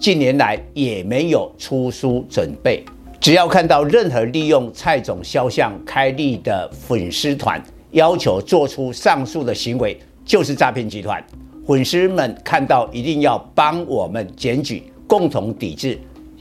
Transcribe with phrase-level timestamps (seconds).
[0.00, 2.82] 近年来也没有出书准备。
[3.20, 11.22] 只要看到任何利用蔡总肖像开立的粉丝团，要求做出上述的行为，就是诈骗集团。
[11.66, 15.98] 粉丝们看到一定要帮我们检举，共同抵制。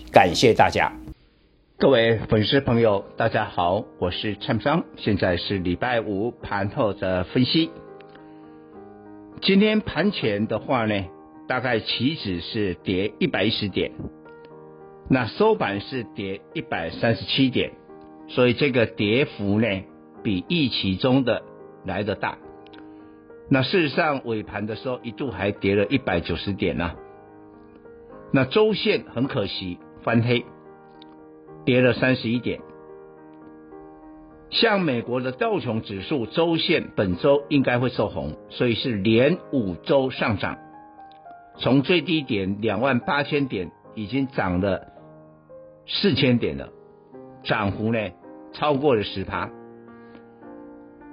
[0.09, 0.89] 感谢大家。
[1.77, 7.69] 各位粉丝朋友，大家好，我是蔡商，现在是礼拜五盘后的分析。
[9.41, 10.94] 今天盘前的话呢，
[11.49, 13.91] 大概起止是跌一百一十点，
[15.09, 17.72] 那收盘是跌一百三十七点，
[18.28, 19.67] 所以这个跌幅呢，
[20.22, 21.41] 比预期中的
[21.83, 22.38] 来得大。
[23.50, 26.91] 那事实上尾盘的时候一度还跌了一百九十点呢、
[28.31, 30.45] 那周线很可惜翻黑。
[31.66, 32.61] 跌了三十一点，
[34.52, 40.58] 像美国的道琼指数周线本周应该会收红，所以是连五周上涨，
[41.59, 44.88] 从最低点两万八千点已经涨了
[45.85, 46.69] 四千点了，
[47.43, 47.99] 涨幅呢
[48.53, 49.49] 超过了十趴，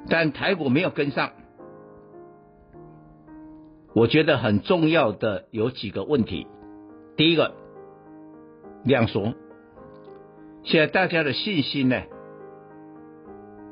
[0.09, 1.33] 但台股没有跟上，
[3.93, 6.47] 我觉得很重要的有几个问题，
[7.17, 7.55] 第一个
[8.85, 9.35] 量缩。
[10.63, 12.03] 现在大家的信心呢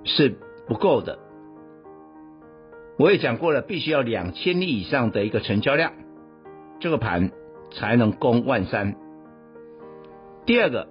[0.05, 1.19] 是不够的，
[2.98, 5.92] 我也讲过了，必须要两千亿以上的一个成交量，
[6.80, 7.30] 这个盘
[7.72, 8.97] 才能攻万三。
[10.47, 10.89] 第二个，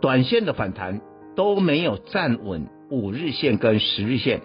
[0.00, 1.00] 短线的反弹
[1.34, 4.40] 都没有站稳五日线跟十日线，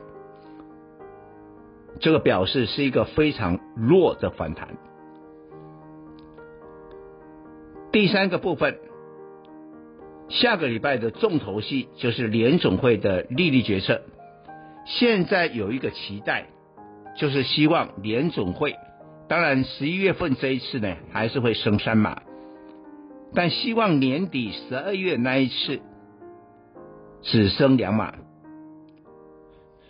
[2.00, 4.78] 这个表示是一个非常弱的反弹。
[7.92, 8.80] 第三个部分。
[10.30, 14.02] 下个礼拜的重头戏就是联总会的利率决策。
[14.84, 16.48] 现在有一个期待，
[17.16, 18.76] 就是希望联总会，
[19.28, 22.22] 当然十一月份这一次呢还是会升三码，
[23.34, 25.82] 但希望年底十二月那一次
[27.24, 28.14] 只升两码，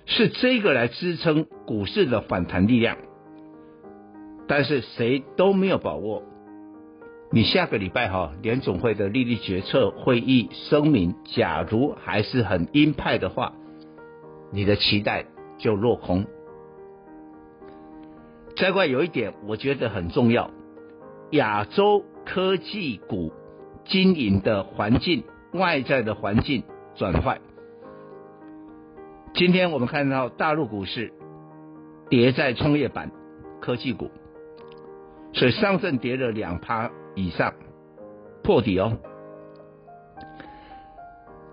[0.05, 2.97] 是这个来支撑股市的反弹力量，
[4.47, 6.23] 但是谁都没有把握。
[7.29, 13.53] 你下个礼拜哈联总会的利率决策会议声明，假如还是很鹰派的话，
[14.51, 15.25] 你的期待
[15.57, 16.25] 就落空。
[18.57, 20.49] 再过来有一点，我觉得很重要，
[21.31, 23.31] 亚洲科技股
[23.85, 25.23] 经营的环境，
[25.53, 26.63] 外在的环境
[26.95, 27.39] 转坏。
[29.33, 31.13] 今天我们看到大陆股市
[32.09, 33.11] 跌在创业板
[33.61, 34.09] 科技股，
[35.33, 36.91] 所以上证跌了两趴。
[37.19, 37.55] 以上
[38.43, 38.95] 破底哦，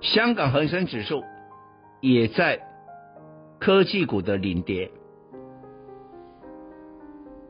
[0.02, 1.24] 香港恒生指数
[2.02, 2.60] 也在
[3.58, 4.90] 科技股的领跌，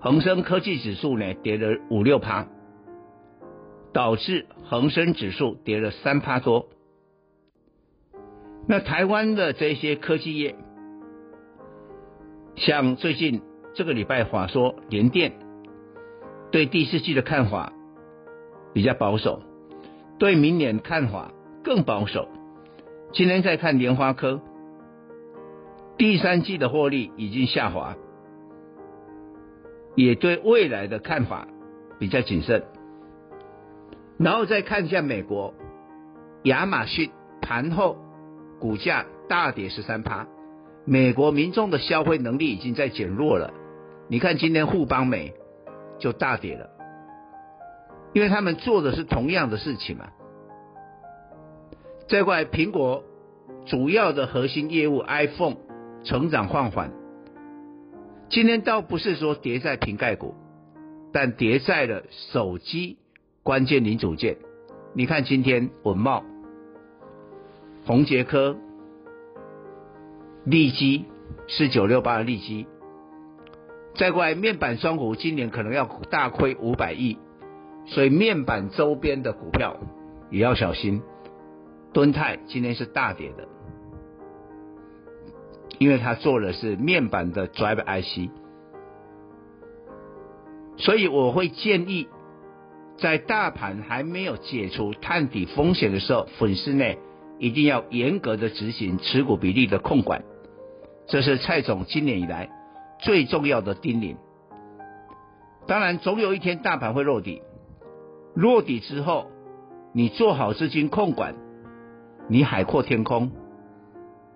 [0.04, 2.46] 恒生科技指数呢跌了五六趴，
[3.94, 6.68] 导致恒生指数跌了三趴多。
[8.68, 10.56] 那台湾的这些科技业，
[12.54, 13.40] 像最近
[13.72, 15.32] 这个礼拜话说联电
[16.52, 17.72] 对第四季的看法。
[18.74, 19.40] 比较保守，
[20.18, 21.32] 对明年看法
[21.62, 22.28] 更保守。
[23.12, 24.42] 今天再看联发科，
[25.96, 27.96] 第三季的获利已经下滑，
[29.94, 31.46] 也对未来的看法
[31.98, 32.62] 比较谨慎。
[34.18, 35.54] 然后再看一下美国，
[36.44, 37.10] 亚马逊
[37.40, 37.98] 盘后
[38.60, 40.26] 股价大跌十三趴，
[40.84, 43.52] 美国民众的消费能力已经在减弱了。
[44.08, 45.34] 你看今天富邦美
[45.98, 46.70] 就大跌了。
[48.12, 50.06] 因为他们做的是同样的事情嘛。
[52.08, 53.02] 再过来，苹果
[53.66, 55.56] 主要的核心业务 iPhone
[56.04, 56.92] 成长放缓，
[58.34, 60.34] 今天倒不是说跌在瓶盖股，
[61.12, 62.02] 但跌在了
[62.32, 62.98] 手机
[63.44, 64.38] 关键零组件。
[64.92, 66.24] 你看今天文茂、
[67.86, 68.56] 宏杰科、
[70.44, 71.04] 利基
[71.46, 72.66] 四九六八的利基，
[73.94, 77.16] 再过来面板双虎今年可能要大亏五百亿。
[77.86, 79.76] 所以面板周边的股票
[80.32, 81.02] 也要小心。
[81.92, 83.46] 敦泰今天是大跌的，
[85.78, 88.30] 因为它做的是面板的 Drive IC，
[90.76, 92.08] 所以我会建议
[92.96, 96.98] 在大盘还没有解除探底风险的时候，粉丝内
[97.38, 100.22] 一定要严格的执行持股比例的控管，
[101.06, 102.48] 这是蔡总今年以来
[103.00, 104.16] 最重要的叮咛。
[105.66, 107.42] 当然，总有一天大盘会落底，
[108.34, 109.30] 落底之后，
[109.92, 111.34] 你做好资金控管，
[112.28, 113.32] 你海阔天空。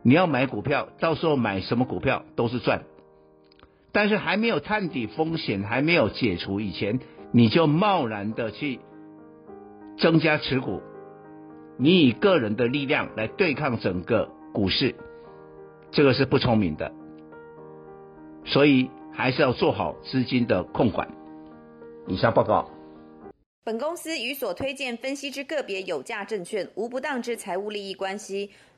[0.08, 2.84] 你要买股票，到时候买什么股票都是赚。
[3.92, 7.00] 但是还没有探底风险还没有解除以前，
[7.30, 8.80] 你就贸然的去
[9.98, 10.80] 增加持股，
[11.76, 14.94] 你以个人的力量来对抗整个股市，
[15.90, 16.90] 这个是不聪明的。
[18.46, 21.06] 所以还是要做好资金的控管。
[22.06, 22.70] 以上报告。
[23.62, 28.50] 本公司与所推荐分析之个别有价证券无不当之财务利益关系。